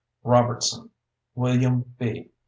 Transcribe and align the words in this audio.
Robertson, 0.23 0.89
William 1.35 1.85
B. 1.99 2.31